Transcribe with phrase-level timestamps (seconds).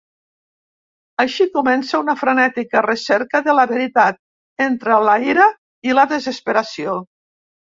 [1.23, 4.19] Així comença una frenètica recerca de la veritat,
[4.69, 5.47] entre la ira
[5.91, 6.99] i la desesperació.